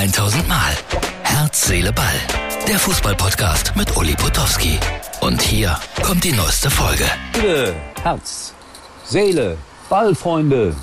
[0.00, 0.72] 1000 Mal.
[1.24, 2.06] Herz, Seele, Ball.
[2.66, 4.78] Der Fußballpodcast mit Uli Potowski.
[5.20, 7.04] Und hier kommt die neueste Folge.
[7.34, 8.54] Liebe Herz,
[9.04, 9.58] Seele,
[9.90, 10.74] Ballfreunde,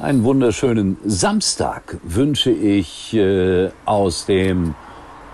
[0.00, 4.76] einen wunderschönen Samstag wünsche ich äh, aus dem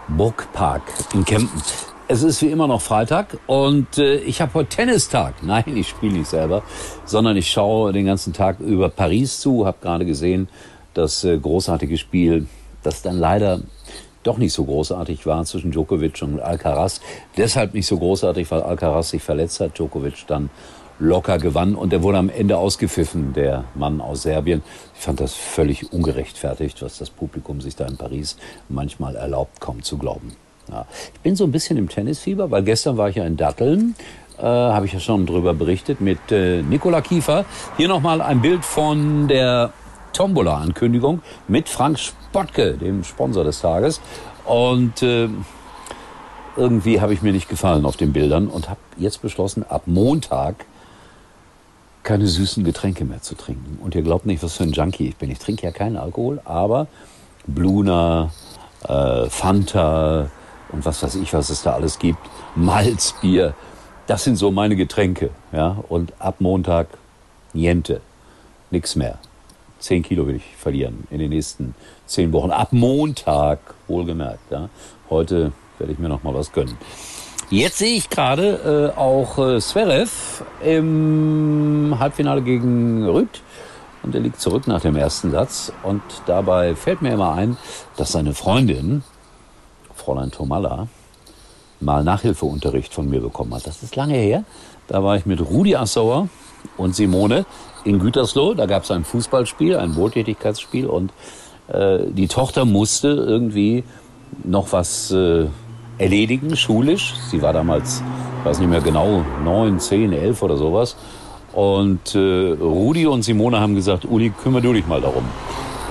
[0.08, 0.80] Burgpark
[1.12, 1.60] in Kempten.
[2.08, 5.34] Es ist wie immer noch Freitag und äh, ich habe heute Tennistag.
[5.42, 6.62] Nein, ich spiele nicht selber,
[7.04, 9.66] sondern ich schaue den ganzen Tag über Paris zu.
[9.66, 10.48] Habe gerade gesehen,
[10.94, 12.46] das äh, großartige Spiel,
[12.82, 13.60] das dann leider
[14.22, 17.00] doch nicht so großartig war zwischen Djokovic und Alcaraz.
[17.36, 20.50] Deshalb nicht so großartig, weil Alcaraz sich verletzt hat, Djokovic dann
[20.98, 24.62] locker gewann und er wurde am Ende ausgepfiffen, der Mann aus Serbien.
[24.94, 28.36] Ich fand das völlig ungerechtfertigt, was das Publikum sich da in Paris
[28.68, 30.32] manchmal erlaubt, kaum zu glauben.
[30.70, 30.86] Ja.
[31.12, 33.96] Ich bin so ein bisschen im Tennisfieber, weil gestern war ich ja in Datteln,
[34.38, 37.44] äh, habe ich ja schon drüber berichtet, mit äh, Nikola Kiefer.
[37.76, 39.72] Hier nochmal ein Bild von der
[40.12, 44.00] Tombola-Ankündigung mit Frank Spottke, dem Sponsor des Tages.
[44.44, 45.28] Und äh,
[46.56, 50.66] irgendwie habe ich mir nicht gefallen auf den Bildern und habe jetzt beschlossen, ab Montag
[52.02, 53.78] keine süßen Getränke mehr zu trinken.
[53.82, 55.30] Und ihr glaubt nicht, was für ein Junkie ich bin.
[55.30, 56.88] Ich trinke ja keinen Alkohol, aber
[57.46, 58.30] Bluna,
[58.88, 60.30] äh, Fanta
[60.70, 62.18] und was weiß ich, was es da alles gibt,
[62.56, 63.54] Malzbier,
[64.06, 65.30] das sind so meine Getränke.
[65.52, 65.76] Ja?
[65.88, 66.88] Und ab Montag
[67.52, 68.00] niente,
[68.70, 69.18] nix mehr.
[69.82, 71.74] Zehn Kilo will ich verlieren in den nächsten
[72.06, 72.52] zehn Wochen.
[72.52, 74.50] Ab Montag, wohlgemerkt.
[74.52, 74.68] Ja?
[75.10, 76.78] Heute werde ich mir noch mal was gönnen.
[77.50, 83.42] Jetzt sehe ich gerade äh, auch äh, Zverev im Halbfinale gegen Rüd.
[84.04, 85.72] Und er liegt zurück nach dem ersten Satz.
[85.82, 87.56] Und dabei fällt mir immer ein,
[87.96, 89.02] dass seine Freundin,
[89.96, 90.86] Fräulein Tomalla,
[91.82, 93.66] mal Nachhilfeunterricht von mir bekommen hat.
[93.66, 94.44] Das ist lange her.
[94.88, 96.28] Da war ich mit Rudi Assauer
[96.76, 97.44] und Simone
[97.84, 98.54] in Gütersloh.
[98.54, 100.86] Da gab es ein Fußballspiel, ein Wohltätigkeitsspiel.
[100.86, 101.12] Und
[101.68, 103.84] äh, die Tochter musste irgendwie
[104.44, 105.46] noch was äh,
[105.98, 107.14] erledigen, schulisch.
[107.30, 108.02] Sie war damals,
[108.40, 110.96] ich weiß nicht mehr genau, neun, zehn, elf oder sowas.
[111.52, 115.24] Und äh, Rudi und Simone haben gesagt, Uli, kümmere du dich mal darum.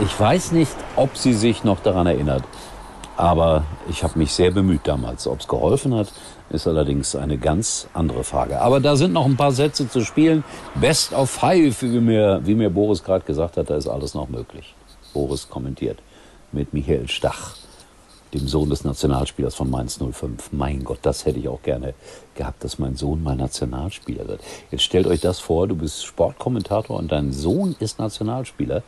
[0.03, 2.43] Ich weiß nicht, ob sie sich noch daran erinnert.
[3.21, 5.27] Aber ich habe mich sehr bemüht damals.
[5.27, 6.11] Ob es geholfen hat,
[6.49, 8.59] ist allerdings eine ganz andere Frage.
[8.59, 10.43] Aber da sind noch ein paar Sätze zu spielen.
[10.73, 14.27] Best of five, wie mir, wie mir Boris gerade gesagt hat, da ist alles noch
[14.27, 14.73] möglich.
[15.13, 15.99] Boris kommentiert
[16.51, 17.57] mit Michael Stach
[18.33, 20.51] dem Sohn des Nationalspielers von Mainz 05.
[20.51, 21.93] Mein Gott, das hätte ich auch gerne
[22.33, 24.41] gehabt, dass mein Sohn mal Nationalspieler wird.
[24.71, 28.83] Jetzt stellt euch das vor, du bist Sportkommentator und dein Sohn ist Nationalspieler.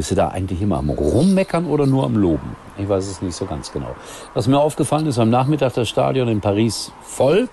[0.00, 2.56] Bist du da eigentlich immer am Rummeckern oder nur am Loben?
[2.78, 3.94] Ich weiß es nicht so ganz genau.
[4.32, 7.50] Was mir aufgefallen ist, am Nachmittag das Stadion in Paris voll.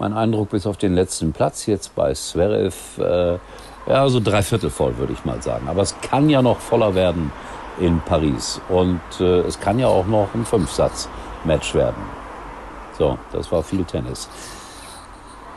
[0.00, 3.38] Mein Eindruck bis auf den letzten Platz, jetzt bei Zverev, äh,
[3.88, 5.68] ja, so dreiviertel voll, würde ich mal sagen.
[5.68, 7.30] Aber es kann ja noch voller werden
[7.78, 8.60] in Paris.
[8.68, 12.02] Und äh, es kann ja auch noch ein Fünfsatz-Match werden.
[12.98, 14.28] So, das war viel Tennis.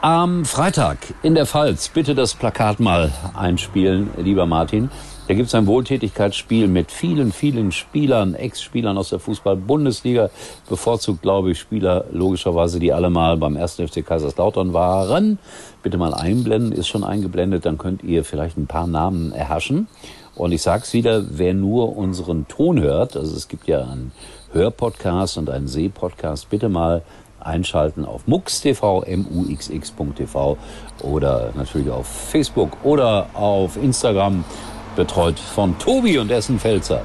[0.02, 4.92] Am Freitag in der Pfalz, bitte das Plakat mal einspielen, lieber Martin.
[5.26, 10.30] Da gibt es ein Wohltätigkeitsspiel mit vielen, vielen Spielern, Ex-Spielern aus der Fußball-Bundesliga.
[10.68, 13.76] Bevorzugt, glaube ich, Spieler logischerweise, die alle mal beim 1.
[13.76, 15.40] FC Kaiserslautern waren.
[15.82, 19.88] Bitte mal einblenden, ist schon eingeblendet, dann könnt ihr vielleicht ein paar Namen erhaschen.
[20.36, 24.12] Und ich sage es wieder, wer nur unseren Ton hört, also es gibt ja einen
[24.52, 27.02] Hörpodcast und einen Sehpodcast, bitte mal
[27.40, 30.58] einschalten auf MUX.tv, muxx.tv
[31.02, 34.44] oder natürlich auf Facebook oder auf Instagram,
[34.96, 37.02] betreut von Tobi und Essen Pfälzer.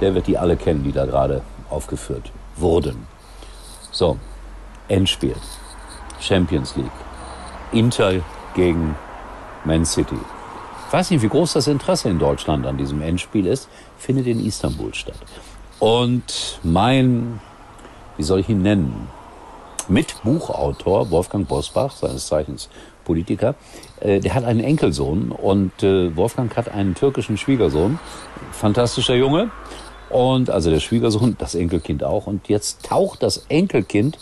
[0.00, 3.06] Der wird die alle kennen, die da gerade aufgeführt wurden.
[3.90, 4.16] So,
[4.88, 5.36] Endspiel.
[6.20, 6.90] Champions League.
[7.72, 8.20] Inter
[8.54, 8.96] gegen
[9.64, 10.16] Man City.
[10.86, 14.44] Ich weiß nicht, wie groß das Interesse in Deutschland an diesem Endspiel ist, findet in
[14.44, 15.16] Istanbul statt.
[15.78, 17.40] Und mein,
[18.16, 19.08] wie soll ich ihn nennen,
[19.88, 22.68] Mitbuchautor Wolfgang Bosbach, seines Zeichens
[23.04, 23.54] Politiker,
[24.00, 27.98] äh, der hat einen Enkelsohn und äh, Wolfgang hat einen türkischen Schwiegersohn,
[28.52, 29.50] fantastischer Junge.
[30.10, 32.26] Und also der Schwiegersohn, das Enkelkind auch.
[32.26, 34.18] Und jetzt taucht das Enkelkind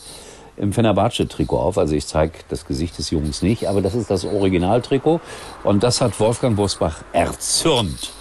[0.56, 1.79] im Fenerbahce-Trikot auf.
[1.79, 5.20] Also ich zeige das Gesicht des Jungs nicht, aber das ist das Originaltrikot.
[5.62, 8.12] Und das hat Wolfgang Bosbach erzürnt.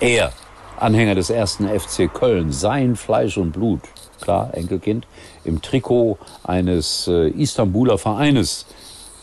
[0.00, 0.32] Er,
[0.76, 3.80] Anhänger des ersten FC Köln, sein Fleisch und Blut,
[4.20, 5.06] klar, Enkelkind,
[5.44, 8.66] im Trikot eines äh, Istanbuler Vereines.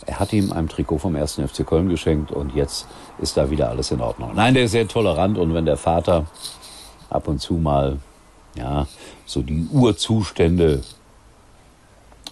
[0.06, 2.88] Er hat ihm ein Trikot vom ersten FC Köln geschenkt und jetzt
[3.20, 4.32] ist da wieder alles in Ordnung.
[4.36, 6.26] Nein, der ist sehr tolerant und wenn der Vater
[7.10, 8.00] ab und zu mal,
[8.56, 8.88] ja,
[9.26, 10.82] so die Urzustände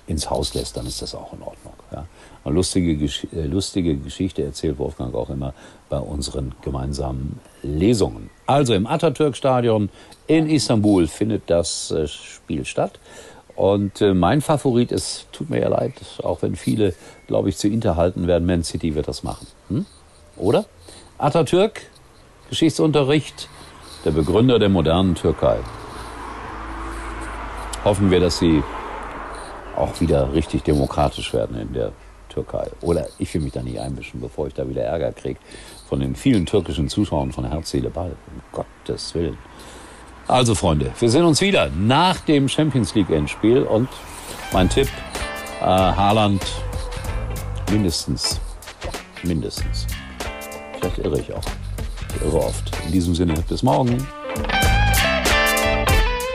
[0.07, 1.73] ins Haus lässt, dann ist das auch in Ordnung.
[1.91, 2.05] Ja.
[2.43, 5.53] Eine lustige, äh, lustige Geschichte erzählt Wolfgang auch immer
[5.89, 8.29] bei unseren gemeinsamen Lesungen.
[8.45, 9.89] Also im Atatürk-Stadion
[10.27, 12.99] in Istanbul findet das äh, Spiel statt.
[13.55, 15.93] Und äh, mein Favorit ist, tut mir ja leid,
[16.23, 16.93] auch wenn viele,
[17.27, 19.47] glaube ich, zu Inter halten werden, Man City wird das machen.
[19.67, 19.85] Hm?
[20.37, 20.65] Oder?
[21.17, 21.81] Atatürk,
[22.49, 23.49] Geschichtsunterricht,
[24.05, 25.59] der Begründer der modernen Türkei.
[27.83, 28.63] Hoffen wir, dass sie
[29.75, 31.91] auch wieder richtig demokratisch werden in der
[32.31, 32.67] Türkei.
[32.81, 35.39] Oder ich will mich da nicht einmischen, bevor ich da wieder Ärger kriege
[35.87, 38.15] von den vielen türkischen Zuschauern von Herz, Seele, Ball.
[38.27, 39.37] Um Gottes Willen.
[40.27, 43.89] Also Freunde, wir sehen uns wieder nach dem Champions League Endspiel und
[44.53, 44.87] mein Tipp,
[45.59, 46.41] äh, Haaland
[47.69, 48.39] mindestens,
[49.23, 49.87] mindestens.
[50.79, 51.43] Vielleicht irre ich auch.
[52.15, 52.71] Ich irre oft.
[52.85, 54.07] In diesem Sinne, bis morgen.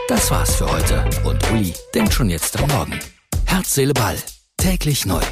[0.08, 3.00] Das war's für heute und Uli denkt schon jetzt am Morgen.
[3.46, 4.16] Herz, Seele, Ball.
[4.58, 5.22] Täglich neu.